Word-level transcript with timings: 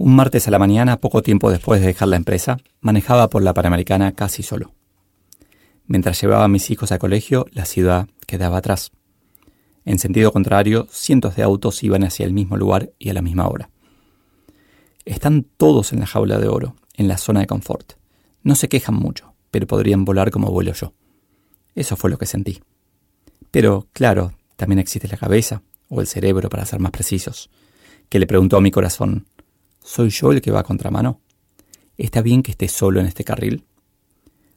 Un 0.00 0.14
martes 0.14 0.46
a 0.46 0.52
la 0.52 0.60
mañana, 0.60 1.00
poco 1.00 1.22
tiempo 1.22 1.50
después 1.50 1.80
de 1.80 1.88
dejar 1.88 2.06
la 2.06 2.14
empresa, 2.14 2.58
manejaba 2.80 3.28
por 3.28 3.42
la 3.42 3.52
Panamericana 3.52 4.12
casi 4.12 4.44
solo. 4.44 4.72
Mientras 5.86 6.20
llevaba 6.20 6.44
a 6.44 6.48
mis 6.48 6.70
hijos 6.70 6.92
al 6.92 7.00
colegio, 7.00 7.46
la 7.50 7.64
ciudad 7.64 8.06
quedaba 8.24 8.58
atrás. 8.58 8.92
En 9.84 9.98
sentido 9.98 10.30
contrario, 10.30 10.86
cientos 10.92 11.34
de 11.34 11.42
autos 11.42 11.82
iban 11.82 12.04
hacia 12.04 12.24
el 12.26 12.32
mismo 12.32 12.56
lugar 12.56 12.92
y 13.00 13.08
a 13.08 13.12
la 13.12 13.22
misma 13.22 13.48
hora. 13.48 13.70
Están 15.04 15.42
todos 15.56 15.92
en 15.92 15.98
la 15.98 16.06
jaula 16.06 16.38
de 16.38 16.46
oro, 16.46 16.76
en 16.94 17.08
la 17.08 17.18
zona 17.18 17.40
de 17.40 17.48
confort. 17.48 17.94
No 18.44 18.54
se 18.54 18.68
quejan 18.68 18.94
mucho, 18.94 19.34
pero 19.50 19.66
podrían 19.66 20.04
volar 20.04 20.30
como 20.30 20.52
vuelo 20.52 20.74
yo. 20.74 20.92
Eso 21.74 21.96
fue 21.96 22.08
lo 22.08 22.18
que 22.18 22.26
sentí. 22.26 22.60
Pero, 23.50 23.88
claro, 23.92 24.32
también 24.54 24.78
existe 24.78 25.08
la 25.08 25.16
cabeza, 25.16 25.62
o 25.88 26.00
el 26.00 26.06
cerebro 26.06 26.50
para 26.50 26.66
ser 26.66 26.78
más 26.78 26.92
precisos, 26.92 27.50
que 28.08 28.20
le 28.20 28.28
preguntó 28.28 28.58
a 28.58 28.60
mi 28.60 28.70
corazón, 28.70 29.26
¿soy 29.88 30.10
yo 30.10 30.32
el 30.32 30.42
que 30.42 30.50
va 30.50 30.60
a 30.60 30.64
contramano? 30.64 31.22
¿Está 31.96 32.20
bien 32.20 32.42
que 32.42 32.50
esté 32.50 32.68
solo 32.68 33.00
en 33.00 33.06
este 33.06 33.24
carril? 33.24 33.64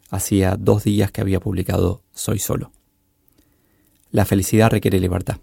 Hacía 0.09 0.57
dos 0.57 0.83
días 0.83 1.11
que 1.11 1.21
había 1.21 1.39
publicado 1.39 2.03
Soy 2.13 2.37
solo. 2.37 2.71
La 4.11 4.25
felicidad 4.25 4.69
requiere 4.69 4.99
libertad. 4.99 5.37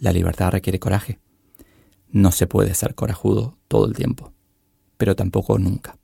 La 0.00 0.12
libertad 0.12 0.50
requiere 0.50 0.80
coraje. 0.80 1.20
No 2.10 2.32
se 2.32 2.48
puede 2.48 2.74
ser 2.74 2.96
corajudo 2.96 3.56
todo 3.68 3.86
el 3.86 3.94
tiempo, 3.94 4.32
pero 4.96 5.14
tampoco 5.14 5.58
nunca. 5.58 5.96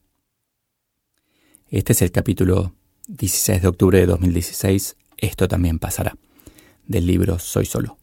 Este 1.68 1.94
es 1.94 2.02
el 2.02 2.12
capítulo 2.12 2.74
16 3.08 3.60
de 3.62 3.68
octubre 3.68 3.98
de 3.98 4.06
2016, 4.06 4.96
Esto 5.16 5.48
también 5.48 5.80
pasará, 5.80 6.16
del 6.86 7.06
libro 7.06 7.40
Soy 7.40 7.66
Solo. 7.66 7.98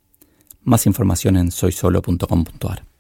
Más 0.64 0.86
información 0.86 1.38
en 1.38 1.52
soysolo.com.ar. 1.52 2.91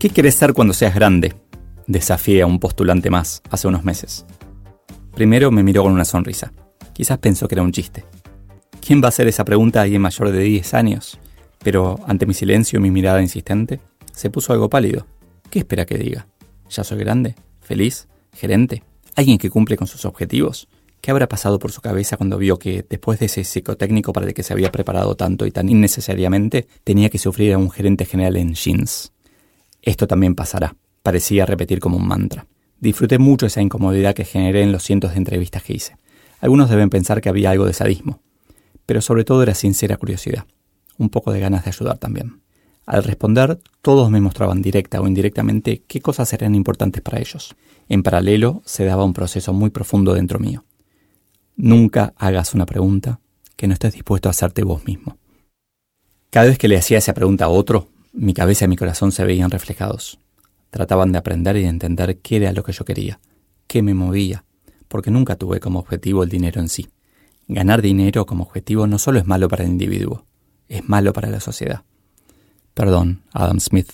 ¿Qué 0.00 0.08
querés 0.08 0.34
ser 0.34 0.54
cuando 0.54 0.72
seas 0.72 0.94
grande? 0.94 1.34
Desafié 1.86 2.40
a 2.40 2.46
un 2.46 2.58
postulante 2.58 3.10
más 3.10 3.42
hace 3.50 3.68
unos 3.68 3.84
meses. 3.84 4.24
Primero 5.14 5.50
me 5.50 5.62
miró 5.62 5.82
con 5.82 5.92
una 5.92 6.06
sonrisa. 6.06 6.54
Quizás 6.94 7.18
pensó 7.18 7.46
que 7.46 7.56
era 7.56 7.62
un 7.62 7.70
chiste. 7.70 8.06
¿Quién 8.80 9.02
va 9.02 9.06
a 9.06 9.08
hacer 9.10 9.28
esa 9.28 9.44
pregunta 9.44 9.80
a 9.80 9.82
alguien 9.82 10.00
mayor 10.00 10.30
de 10.30 10.40
10 10.40 10.72
años? 10.72 11.20
Pero 11.62 12.00
ante 12.06 12.24
mi 12.24 12.32
silencio 12.32 12.78
y 12.78 12.82
mi 12.82 12.90
mirada 12.90 13.20
insistente, 13.20 13.78
se 14.10 14.30
puso 14.30 14.54
algo 14.54 14.70
pálido. 14.70 15.06
¿Qué 15.50 15.58
espera 15.58 15.84
que 15.84 15.98
diga? 15.98 16.26
¿Ya 16.70 16.82
soy 16.82 16.96
grande? 17.00 17.34
¿Feliz? 17.60 18.08
¿Gerente? 18.32 18.82
¿Alguien 19.16 19.36
que 19.36 19.50
cumple 19.50 19.76
con 19.76 19.86
sus 19.86 20.06
objetivos? 20.06 20.66
¿Qué 21.02 21.10
habrá 21.10 21.28
pasado 21.28 21.58
por 21.58 21.72
su 21.72 21.82
cabeza 21.82 22.16
cuando 22.16 22.38
vio 22.38 22.58
que, 22.58 22.86
después 22.88 23.18
de 23.18 23.26
ese 23.26 23.44
psicotécnico 23.44 24.14
para 24.14 24.26
el 24.26 24.32
que 24.32 24.44
se 24.44 24.54
había 24.54 24.72
preparado 24.72 25.14
tanto 25.14 25.44
y 25.44 25.50
tan 25.50 25.68
innecesariamente, 25.68 26.66
tenía 26.84 27.10
que 27.10 27.18
sufrir 27.18 27.52
a 27.52 27.58
un 27.58 27.70
gerente 27.70 28.06
general 28.06 28.38
en 28.38 28.54
jeans? 28.54 29.12
Esto 29.82 30.06
también 30.06 30.34
pasará, 30.34 30.76
parecía 31.02 31.46
repetir 31.46 31.80
como 31.80 31.96
un 31.96 32.06
mantra. 32.06 32.46
Disfruté 32.78 33.18
mucho 33.18 33.46
esa 33.46 33.60
incomodidad 33.60 34.14
que 34.14 34.24
generé 34.24 34.62
en 34.62 34.72
los 34.72 34.82
cientos 34.82 35.12
de 35.12 35.18
entrevistas 35.18 35.62
que 35.62 35.74
hice. 35.74 35.96
Algunos 36.40 36.70
deben 36.70 36.90
pensar 36.90 37.20
que 37.20 37.28
había 37.28 37.50
algo 37.50 37.66
de 37.66 37.74
sadismo, 37.74 38.20
pero 38.86 39.02
sobre 39.02 39.24
todo 39.24 39.42
era 39.42 39.54
sincera 39.54 39.96
curiosidad, 39.96 40.46
un 40.96 41.10
poco 41.10 41.32
de 41.32 41.40
ganas 41.40 41.64
de 41.64 41.70
ayudar 41.70 41.98
también. 41.98 42.40
Al 42.86 43.04
responder, 43.04 43.60
todos 43.82 44.10
me 44.10 44.20
mostraban 44.20 44.62
directa 44.62 45.00
o 45.00 45.06
indirectamente 45.06 45.82
qué 45.86 46.00
cosas 46.00 46.32
eran 46.32 46.54
importantes 46.54 47.02
para 47.02 47.20
ellos. 47.20 47.54
En 47.88 48.02
paralelo, 48.02 48.62
se 48.64 48.84
daba 48.84 49.04
un 49.04 49.12
proceso 49.12 49.52
muy 49.52 49.70
profundo 49.70 50.14
dentro 50.14 50.38
mío. 50.38 50.64
Nunca 51.56 52.14
hagas 52.16 52.54
una 52.54 52.66
pregunta 52.66 53.20
que 53.56 53.68
no 53.68 53.74
estés 53.74 53.92
dispuesto 53.92 54.28
a 54.28 54.30
hacerte 54.30 54.64
vos 54.64 54.84
mismo. 54.86 55.18
Cada 56.30 56.46
vez 56.46 56.58
que 56.58 56.68
le 56.68 56.78
hacía 56.78 56.98
esa 56.98 57.12
pregunta 57.12 57.44
a 57.44 57.48
otro, 57.48 57.88
mi 58.12 58.34
cabeza 58.34 58.64
y 58.64 58.68
mi 58.68 58.76
corazón 58.76 59.12
se 59.12 59.24
veían 59.24 59.50
reflejados. 59.50 60.18
Trataban 60.70 61.12
de 61.12 61.18
aprender 61.18 61.56
y 61.56 61.62
de 61.62 61.68
entender 61.68 62.18
qué 62.18 62.36
era 62.36 62.52
lo 62.52 62.62
que 62.62 62.72
yo 62.72 62.84
quería, 62.84 63.20
qué 63.66 63.82
me 63.82 63.94
movía, 63.94 64.44
porque 64.88 65.10
nunca 65.10 65.36
tuve 65.36 65.60
como 65.60 65.78
objetivo 65.78 66.22
el 66.22 66.28
dinero 66.28 66.60
en 66.60 66.68
sí. 66.68 66.88
Ganar 67.48 67.82
dinero 67.82 68.26
como 68.26 68.44
objetivo 68.44 68.86
no 68.86 68.98
solo 68.98 69.18
es 69.18 69.26
malo 69.26 69.48
para 69.48 69.64
el 69.64 69.70
individuo, 69.70 70.26
es 70.68 70.88
malo 70.88 71.12
para 71.12 71.30
la 71.30 71.40
sociedad. 71.40 71.82
Perdón, 72.74 73.22
Adam 73.32 73.60
Smith. 73.60 73.90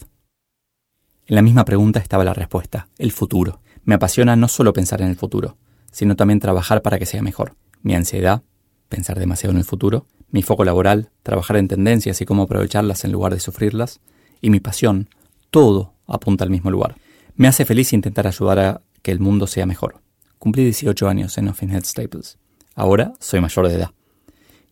En 1.27 1.35
la 1.35 1.43
misma 1.43 1.65
pregunta 1.65 1.99
estaba 1.99 2.25
la 2.25 2.35
respuesta, 2.35 2.89
el 2.99 3.13
futuro. 3.13 3.61
Me 3.85 3.95
apasiona 3.95 4.37
no 4.37 4.49
solo 4.49 4.73
pensar 4.73 5.01
en 5.01 5.09
el 5.09 5.17
futuro, 5.17 5.57
sino 5.91 6.17
también 6.17 6.41
trabajar 6.41 6.83
para 6.83 6.99
que 6.99 7.07
sea 7.07 7.23
mejor. 7.23 7.57
Mi 7.83 7.95
ansiedad, 7.95 8.43
pensar 8.89 9.19
demasiado 9.19 9.53
en 9.53 9.59
el 9.59 9.65
futuro, 9.65 10.07
mi 10.31 10.43
foco 10.43 10.65
laboral, 10.65 11.11
trabajar 11.23 11.57
en 11.57 11.69
tendencias 11.69 12.21
y 12.21 12.25
cómo 12.25 12.45
aprovecharlas 12.45 13.05
en 13.05 13.13
lugar 13.13 13.33
de 13.33 13.41
sufrirlas, 13.41 14.01
y 14.41 14.51
mi 14.51 14.61
pasión, 14.61 15.09
todo 15.51 15.95
apunta 16.07 16.45
al 16.45 16.51
mismo 16.51 16.71
lugar. 16.71 16.97
Me 17.35 17.49
hace 17.49 17.65
feliz 17.65 17.93
intentar 17.93 18.27
ayudar 18.27 18.59
a 18.59 18.83
que 19.03 19.13
el 19.13 19.21
mundo 19.21 19.47
sea 19.47 19.67
mejor. 19.67 20.01
Cumplí 20.39 20.65
18 20.65 21.09
años 21.09 21.39
en 21.39 21.49
Offenhead 21.49 21.85
Staples. 21.85 22.39
Ahora 22.75 23.15
soy 23.21 23.41
mayor 23.41 23.69
de 23.69 23.75
edad. 23.75 23.91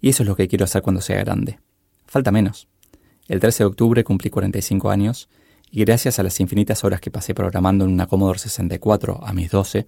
Y 0.01 0.11
eso 0.11 0.23
es 0.23 0.29
lo 0.29 0.37
que 0.37 0.49
quiero 0.49 0.65
hacer 0.65 0.83
cuando 0.83 1.01
sea 1.01 1.19
grande. 1.19 1.59
Falta 2.07 2.31
menos. 2.31 2.69
El 3.29 3.41
13 3.41 3.65
de 3.65 3.67
octubre 3.69 4.05
cumplí 4.05 4.31
45 4.31 4.91
años 4.91 5.29
y 5.71 5.85
gracias 5.85 6.19
a 6.19 6.23
las 6.23 6.39
infinitas 6.41 6.85
horas 6.85 7.01
que 7.01 7.11
pasé 7.11 7.35
programando 7.35 7.85
en 7.85 7.93
una 7.93 8.07
Commodore 8.07 8.39
64 8.39 9.21
a 9.25 9.33
mis 9.33 9.51
12, 9.51 9.87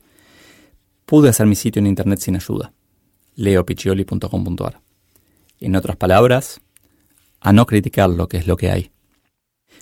pude 1.05 1.29
hacer 1.29 1.47
mi 1.47 1.55
sitio 1.55 1.81
en 1.81 1.87
internet 1.87 2.19
sin 2.19 2.37
ayuda. 2.37 2.73
leopiccioli.com.ar. 3.37 4.86
En 5.61 5.77
otras 5.77 5.97
palabras, 5.97 6.61
a 7.41 7.53
no 7.53 7.67
criticar 7.67 8.11
lo 8.11 8.29
que 8.29 8.37
es 8.37 8.47
lo 8.47 8.57
que 8.57 8.71
hay. 8.71 8.91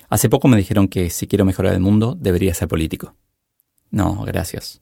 Hace 0.09 0.29
poco 0.29 0.49
me 0.49 0.57
dijeron 0.57 0.89
que 0.89 1.11
si 1.11 1.27
quiero 1.27 1.45
mejorar 1.45 1.75
el 1.75 1.81
mundo 1.81 2.17
debería 2.19 2.55
ser 2.55 2.69
político. 2.69 3.15
No, 3.91 4.25
gracias. 4.25 4.81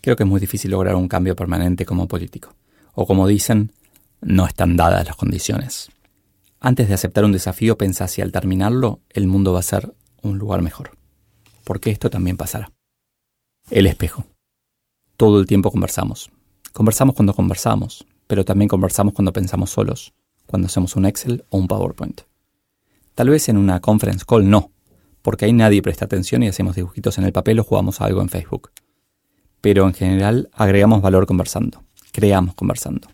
Creo 0.00 0.16
que 0.16 0.24
es 0.24 0.28
muy 0.28 0.40
difícil 0.40 0.70
lograr 0.70 0.94
un 0.94 1.08
cambio 1.08 1.36
permanente 1.36 1.86
como 1.86 2.08
político. 2.08 2.54
O 2.94 3.06
como 3.06 3.26
dicen, 3.26 3.72
no 4.20 4.46
están 4.46 4.76
dadas 4.76 5.06
las 5.06 5.16
condiciones. 5.16 5.90
Antes 6.60 6.88
de 6.88 6.94
aceptar 6.94 7.24
un 7.24 7.32
desafío, 7.32 7.78
pensá 7.78 8.08
si 8.08 8.22
al 8.22 8.32
terminarlo 8.32 9.00
el 9.10 9.26
mundo 9.26 9.52
va 9.52 9.60
a 9.60 9.62
ser 9.62 9.94
un 10.22 10.38
lugar 10.38 10.62
mejor. 10.62 10.90
Porque 11.64 11.90
esto 11.90 12.10
también 12.10 12.36
pasará. 12.36 12.72
El 13.70 13.86
espejo. 13.86 14.26
Todo 15.16 15.40
el 15.40 15.46
tiempo 15.46 15.70
conversamos. 15.70 16.30
Conversamos 16.72 17.14
cuando 17.14 17.34
conversamos, 17.34 18.06
pero 18.26 18.44
también 18.44 18.68
conversamos 18.68 19.14
cuando 19.14 19.32
pensamos 19.32 19.70
solos, 19.70 20.12
cuando 20.46 20.66
hacemos 20.66 20.96
un 20.96 21.06
Excel 21.06 21.44
o 21.50 21.58
un 21.58 21.68
PowerPoint. 21.68 22.22
Tal 23.14 23.30
vez 23.30 23.48
en 23.48 23.56
una 23.56 23.80
conference 23.80 24.24
call 24.26 24.48
no, 24.48 24.70
porque 25.22 25.46
ahí 25.46 25.52
nadie 25.52 25.82
presta 25.82 26.04
atención 26.04 26.42
y 26.42 26.48
hacemos 26.48 26.76
dibujitos 26.76 27.18
en 27.18 27.24
el 27.24 27.32
papel 27.32 27.58
o 27.58 27.64
jugamos 27.64 28.00
algo 28.00 28.20
en 28.20 28.28
Facebook. 28.28 28.70
Pero 29.60 29.86
en 29.86 29.94
general 29.94 30.48
agregamos 30.52 31.02
valor 31.02 31.26
conversando, 31.26 31.82
creamos 32.12 32.54
conversando. 32.54 33.08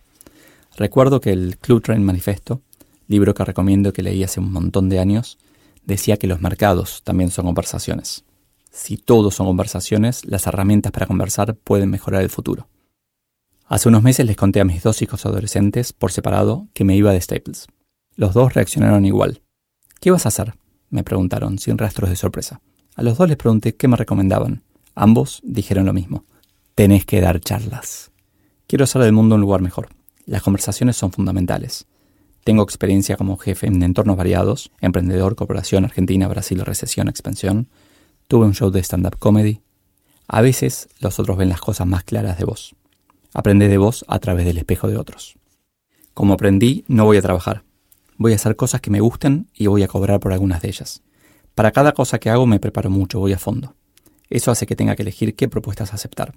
Recuerdo 0.75 1.21
que 1.21 1.31
el 1.31 1.57
Clue 1.57 1.81
Train 1.81 2.03
Manifesto, 2.03 2.61
libro 3.07 3.33
que 3.33 3.45
recomiendo 3.45 3.93
que 3.93 4.03
leí 4.03 4.23
hace 4.23 4.39
un 4.39 4.51
montón 4.51 4.89
de 4.89 4.99
años, 4.99 5.37
decía 5.85 6.17
que 6.17 6.27
los 6.27 6.41
mercados 6.41 7.01
también 7.03 7.31
son 7.31 7.45
conversaciones. 7.45 8.25
Si 8.71 8.97
todos 8.97 9.35
son 9.35 9.45
conversaciones, 9.45 10.25
las 10.25 10.47
herramientas 10.47 10.91
para 10.91 11.05
conversar 11.05 11.55
pueden 11.55 11.89
mejorar 11.91 12.23
el 12.23 12.29
futuro. 12.29 12.67
Hace 13.65 13.89
unos 13.89 14.03
meses 14.03 14.25
les 14.25 14.35
conté 14.35 14.59
a 14.59 14.65
mis 14.65 14.83
dos 14.83 15.01
hijos 15.01 15.25
adolescentes, 15.25 15.93
por 15.93 16.11
separado, 16.11 16.67
que 16.73 16.83
me 16.83 16.95
iba 16.95 17.11
de 17.11 17.21
Staples. 17.21 17.67
Los 18.15 18.33
dos 18.33 18.53
reaccionaron 18.53 19.05
igual. 19.05 19.41
¿Qué 19.99 20.11
vas 20.11 20.25
a 20.25 20.29
hacer? 20.29 20.55
me 20.89 21.03
preguntaron, 21.03 21.57
sin 21.57 21.77
rastros 21.77 22.11
de 22.11 22.15
sorpresa. 22.15 22.61
A 22.95 23.01
los 23.01 23.17
dos 23.17 23.27
les 23.27 23.37
pregunté 23.37 23.75
qué 23.75 23.87
me 23.87 23.97
recomendaban. 23.97 24.61
Ambos 24.93 25.41
dijeron 25.43 25.87
lo 25.87 25.93
mismo. 25.93 26.25
Tenés 26.75 27.05
que 27.05 27.19
dar 27.19 27.39
charlas. 27.39 28.11
Quiero 28.67 28.83
hacer 28.83 29.01
del 29.01 29.13
mundo 29.13 29.35
un 29.35 29.41
lugar 29.41 29.61
mejor. 29.61 29.89
Las 30.25 30.43
conversaciones 30.43 30.95
son 30.95 31.11
fundamentales. 31.11 31.87
Tengo 32.43 32.61
experiencia 32.61 33.17
como 33.17 33.37
jefe 33.37 33.67
en 33.67 33.81
entornos 33.81 34.17
variados, 34.17 34.71
emprendedor, 34.81 35.35
cooperación, 35.35 35.85
Argentina, 35.85 36.27
Brasil, 36.27 36.59
recesión, 36.59 37.07
expansión. 37.07 37.69
Tuve 38.27 38.45
un 38.45 38.53
show 38.53 38.69
de 38.69 38.83
stand-up 38.83 39.17
comedy. 39.17 39.61
A 40.27 40.41
veces 40.41 40.89
los 40.99 41.19
otros 41.19 41.37
ven 41.37 41.49
las 41.49 41.61
cosas 41.61 41.87
más 41.87 42.03
claras 42.03 42.37
de 42.37 42.45
vos. 42.45 42.75
Aprende 43.33 43.67
de 43.67 43.77
vos 43.77 44.05
a 44.07 44.19
través 44.19 44.45
del 44.45 44.57
espejo 44.57 44.87
de 44.87 44.97
otros. 44.97 45.37
Como 46.13 46.33
aprendí, 46.33 46.85
no 46.87 47.05
voy 47.05 47.17
a 47.17 47.21
trabajar. 47.21 47.63
Voy 48.17 48.33
a 48.33 48.35
hacer 48.35 48.55
cosas 48.55 48.81
que 48.81 48.91
me 48.91 48.99
gusten 48.99 49.47
y 49.53 49.67
voy 49.67 49.81
a 49.81 49.87
cobrar 49.87 50.19
por 50.19 50.33
algunas 50.33 50.61
de 50.61 50.67
ellas. 50.67 51.01
Para 51.55 51.71
cada 51.71 51.93
cosa 51.93 52.19
que 52.19 52.29
hago 52.29 52.45
me 52.45 52.59
preparo 52.59 52.89
mucho, 52.89 53.19
voy 53.19 53.33
a 53.33 53.39
fondo. 53.39 53.75
Eso 54.29 54.51
hace 54.51 54.67
que 54.67 54.75
tenga 54.75 54.95
que 54.95 55.01
elegir 55.01 55.35
qué 55.35 55.47
propuestas 55.47 55.93
aceptar. 55.93 56.35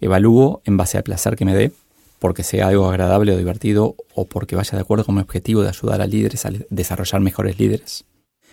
Evalúo 0.00 0.62
en 0.64 0.76
base 0.76 0.96
al 0.96 1.04
placer 1.04 1.36
que 1.36 1.44
me 1.44 1.54
dé, 1.54 1.72
porque 2.18 2.42
sea 2.42 2.68
algo 2.68 2.88
agradable 2.88 3.32
o 3.32 3.36
divertido 3.36 3.96
o 4.14 4.26
porque 4.26 4.56
vaya 4.56 4.76
de 4.76 4.80
acuerdo 4.80 5.04
con 5.04 5.16
mi 5.16 5.20
objetivo 5.20 5.62
de 5.62 5.68
ayudar 5.68 6.00
a 6.00 6.06
líderes 6.06 6.46
a 6.46 6.50
desarrollar 6.70 7.20
mejores 7.20 7.58
líderes. 7.58 8.04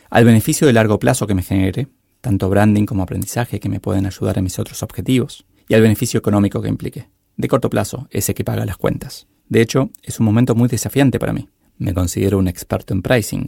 Al 0.09 0.25
beneficio 0.25 0.67
de 0.67 0.73
largo 0.73 0.99
plazo 0.99 1.27
que 1.27 1.35
me 1.35 1.43
genere, 1.43 1.87
tanto 2.21 2.49
branding 2.49 2.85
como 2.85 3.03
aprendizaje 3.03 3.59
que 3.59 3.69
me 3.69 3.79
pueden 3.79 4.05
ayudar 4.05 4.37
en 4.37 4.43
mis 4.43 4.59
otros 4.59 4.83
objetivos, 4.83 5.45
y 5.67 5.73
al 5.73 5.81
beneficio 5.81 6.17
económico 6.17 6.61
que 6.61 6.69
implique. 6.69 7.07
De 7.37 7.47
corto 7.47 7.69
plazo, 7.69 8.07
ese 8.11 8.33
que 8.33 8.43
paga 8.43 8.65
las 8.65 8.77
cuentas. 8.77 9.27
De 9.49 9.61
hecho, 9.61 9.89
es 10.03 10.19
un 10.19 10.25
momento 10.25 10.55
muy 10.55 10.67
desafiante 10.69 11.19
para 11.19 11.33
mí. 11.33 11.49
Me 11.77 11.93
considero 11.93 12.37
un 12.37 12.47
experto 12.47 12.93
en 12.93 13.01
pricing, 13.01 13.47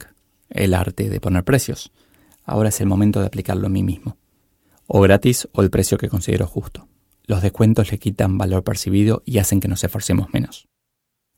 el 0.50 0.74
arte 0.74 1.10
de 1.10 1.20
poner 1.20 1.44
precios. 1.44 1.92
Ahora 2.44 2.70
es 2.70 2.82
el 2.82 2.88
momento 2.88 3.20
de 3.20 3.28
aplicarlo 3.28 3.68
a 3.68 3.70
mí 3.70 3.84
mismo. 3.84 4.18
O 4.88 5.02
gratis 5.02 5.48
o 5.54 5.62
el 5.62 5.70
precio 5.70 5.98
que 5.98 6.10
considero 6.10 6.46
justo. 6.46 6.88
Los 7.26 7.42
descuentos 7.42 7.92
le 7.92 8.00
quitan 8.00 8.38
valor 8.38 8.64
percibido 8.64 9.24
y 9.26 9.38
hacen 9.38 9.60
que 9.60 9.68
nos 9.68 9.84
esforcemos 9.84 10.34
menos. 10.34 10.68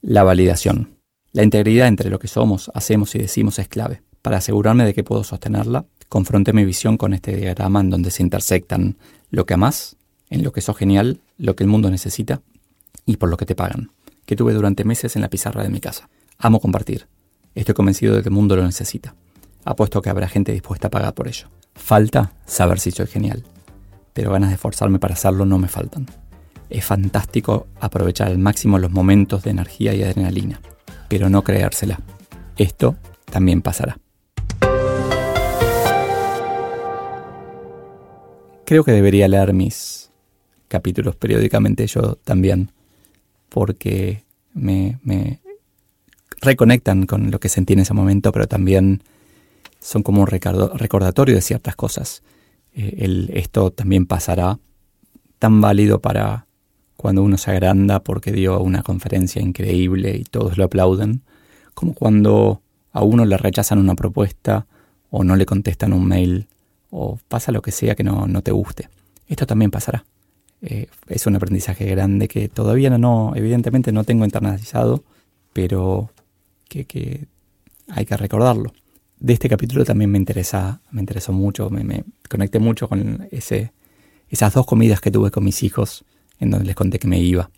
La 0.01 0.24
validación. 0.24 0.97
La 1.31 1.44
integridad 1.44 1.88
entre 1.88 2.09
lo 2.09 2.18
que 2.18 2.27
somos, 2.27 2.71
hacemos 2.74 3.13
y 3.15 3.19
decimos 3.19 3.59
es 3.59 3.68
clave. 3.68 4.01
Para 4.21 4.38
asegurarme 4.38 4.86
de 4.86 4.94
que 4.94 5.03
puedo 5.03 5.24
sostenerla, 5.24 5.86
confronté 6.09 6.53
mi 6.53 6.65
visión 6.65 6.97
con 6.97 7.13
este 7.13 7.36
diagrama 7.36 7.81
en 7.81 7.89
donde 7.92 8.09
se 8.09 8.24
intersectan 8.24 8.97
lo 9.30 9.45
que 9.45 9.53
amas, 9.53 9.97
en 10.30 10.44
lo 10.44 10.51
que 10.51 10.62
sos 10.62 10.77
genial, 10.77 11.19
lo 11.38 11.56
que 11.56 11.64
el 11.64 11.70
mundo 11.70 11.90
necesita 11.90 12.42
y 13.06 13.18
por 13.18 13.30
lo 13.30 13.38
que 13.38 13.46
te 13.46 13.56
pagan, 13.56 13.92
que 14.26 14.36
tuve 14.36 14.54
durante 14.54 14.84
meses 14.84 15.16
en 15.16 15.22
la 15.22 15.30
pizarra 15.30 15.64
de 15.64 15.70
mi 15.70 15.80
casa. 15.80 16.10
Amo 16.38 16.60
compartir. 16.60 17.08
Estoy 17.54 17.76
convencido 17.76 18.16
de 18.16 18.22
que 18.22 18.30
el 18.30 18.36
mundo 18.36 18.56
lo 18.56 18.64
necesita. 18.64 19.16
Apuesto 19.64 20.02
que 20.02 20.10
habrá 20.10 20.28
gente 20.28 20.52
dispuesta 20.52 20.88
a 20.88 20.92
pagar 20.92 21.14
por 21.14 21.28
ello. 21.28 21.48
Falta 21.74 22.34
saber 22.46 22.80
si 22.80 22.92
soy 22.92 23.08
genial, 23.08 23.44
pero 24.14 24.32
ganas 24.32 24.50
de 24.50 24.56
esforzarme 24.56 25.00
para 25.00 25.14
hacerlo 25.14 25.46
no 25.46 25.58
me 25.58 25.68
faltan. 25.68 26.08
Es 26.70 26.84
fantástico 26.86 27.68
aprovechar 27.80 28.28
al 28.28 28.38
máximo 28.38 28.80
los 28.80 28.92
momentos 28.92 29.44
de 29.44 29.52
energía 29.52 29.94
y 29.94 30.04
adrenalina, 30.04 30.62
pero 31.08 31.30
no 31.30 31.44
creérsela. 31.44 32.00
Esto 32.58 32.96
también 33.30 33.62
pasará. 33.62 34.00
Creo 38.66 38.84
que 38.84 38.92
debería 38.92 39.28
leer 39.28 39.54
mis 39.54 40.10
capítulos 40.68 41.16
periódicamente 41.16 41.88
yo 41.88 42.16
también, 42.24 42.72
porque 43.50 44.24
me, 44.54 45.00
reconectan 46.42 47.06
con 47.06 47.32
lo 47.32 47.40
que 47.40 47.50
sentí 47.50 47.74
en 47.74 47.80
ese 47.80 47.94
momento, 47.94 48.32
pero 48.32 48.48
también 48.48 49.04
son 49.80 50.04
como 50.04 50.22
un 50.22 50.28
recordatorio 50.28 51.36
de 51.36 51.42
ciertas 51.42 51.76
cosas. 51.76 52.24
Eh, 52.74 53.30
esto 53.34 53.72
también 53.72 54.06
pasará 54.06 54.60
tan 55.40 55.62
válido 55.62 56.00
para 56.00 56.46
cuando 56.98 57.24
uno 57.24 57.38
se 57.38 57.52
agranda 57.52 58.00
porque 58.04 58.32
dio 58.32 58.60
una 58.60 58.82
conferencia 58.82 59.42
increíble 59.42 60.18
y 60.18 60.24
todos 60.24 60.58
lo 60.58 60.66
aplauden, 60.66 61.22
como 61.74 61.94
cuando 61.94 62.62
a 62.92 63.04
uno 63.04 63.26
le 63.26 63.38
rechazan 63.38 63.78
una 63.78 63.96
propuesta 63.96 64.66
o 65.10 65.24
no 65.24 65.36
le 65.36 65.46
contestan 65.46 65.94
un 65.94 66.08
mail 66.08 66.48
o 66.90 67.20
pasa 67.28 67.52
lo 67.52 67.62
que 67.62 67.72
sea 67.72 67.96
que 67.96 68.04
no, 68.04 68.42
te 68.42 68.52
guste. 68.52 68.90
Esto 69.28 69.46
también 69.46 69.72
pasará. 69.72 70.06
Eh, 70.68 70.88
es 71.08 71.28
un 71.28 71.36
aprendizaje 71.36 71.86
grande 71.86 72.28
que 72.28 72.50
todavía 72.50 72.90
no, 72.98 73.34
evidentemente 73.36 73.92
no 73.92 74.04
tengo 74.04 74.26
internalizado, 74.26 75.04
pero 75.54 76.10
que, 76.68 77.28
hay 77.88 78.06
que 78.06 78.18
recordarlo. 78.18 78.74
De 79.20 79.34
este 79.34 79.48
capítulo 79.48 79.86
también 79.86 80.10
me 80.10 80.18
interesa, 80.18 80.82
me 80.90 81.02
interesó 81.02 81.32
mucho, 81.34 81.70
me, 81.70 82.04
conecté 82.28 82.58
mucho 82.58 82.90
con 82.90 83.28
esas 83.32 84.54
dos 84.54 84.66
comidas 84.66 85.02
que 85.02 85.12
tuve 85.12 85.30
con 85.30 85.44
mis 85.44 85.62
hijos, 85.62 86.04
en 86.40 86.50
donde 86.50 86.66
les 86.66 86.76
conté 86.76 86.98
que 86.98 87.08
me 87.08 87.20
iba. 87.20 87.52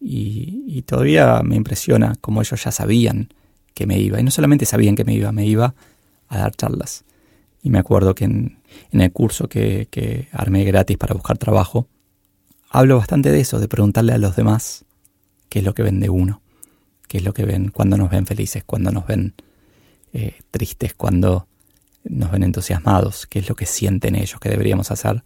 Y, 0.00 0.82
todavía 0.82 1.42
me 1.44 1.56
impresiona 1.56 2.14
cómo 2.20 2.42
ellos 2.42 2.62
ya 2.62 2.70
sabían 2.70 3.28
que 3.74 3.86
me 3.86 3.98
iba. 3.98 4.20
Y 4.20 4.22
no 4.22 4.30
solamente 4.30 4.66
sabían 4.66 4.94
que 4.94 5.04
me 5.04 5.14
iba, 5.14 5.32
me 5.32 5.46
iba 5.46 5.74
a 6.28 6.38
dar 6.38 6.54
charlas. 6.54 7.04
Y 7.62 7.70
me 7.70 7.78
acuerdo 7.78 8.14
que 8.14 8.24
en, 8.24 8.58
el 8.92 9.12
curso 9.12 9.48
que, 9.48 10.28
armé 10.32 10.64
gratis 10.64 10.96
para 10.96 11.14
buscar 11.14 11.38
trabajo, 11.38 11.88
hablo 12.72 12.96
bastante 12.96 13.30
de 13.30 13.40
eso, 13.40 13.60
de 13.60 13.68
preguntarle 13.68 14.14
a 14.14 14.18
los 14.18 14.34
demás 14.34 14.84
qué 15.48 15.58
es 15.58 15.64
lo 15.64 15.74
que 15.74 15.82
ven 15.82 16.00
de 16.00 16.08
uno, 16.08 16.40
qué 17.06 17.18
es 17.18 17.24
lo 17.24 17.34
que 17.34 17.44
ven 17.44 17.68
cuando 17.68 17.98
nos 17.98 18.10
ven 18.10 18.26
felices, 18.26 18.64
cuando 18.64 18.90
nos 18.90 19.06
ven 19.06 19.34
eh, 20.14 20.40
tristes, 20.50 20.94
cuando 20.94 21.46
nos 22.04 22.30
ven 22.30 22.42
entusiasmados, 22.42 23.26
qué 23.26 23.40
es 23.40 23.48
lo 23.48 23.54
que 23.54 23.66
sienten 23.66 24.16
ellos 24.16 24.40
que 24.40 24.48
deberíamos 24.48 24.90
hacer, 24.90 25.22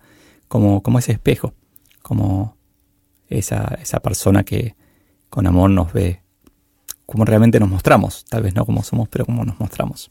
como, 0.49 0.83
como 0.83 0.99
ese 0.99 1.13
espejo, 1.13 1.55
como 2.03 2.57
esa, 3.29 3.79
esa 3.81 4.01
persona 4.01 4.43
que 4.43 4.75
con 5.31 5.47
amor 5.47 5.71
nos 5.71 5.93
ve 5.93 6.23
como 7.07 7.25
realmente 7.25 7.61
nos 7.61 7.69
mostramos, 7.69 8.25
tal 8.25 8.43
vez 8.43 8.55
no 8.55 8.67
como 8.67 8.83
somos, 8.83 9.09
pero 9.09 9.25
como 9.25 9.45
nos 9.45 9.61
mostramos. 9.61 10.11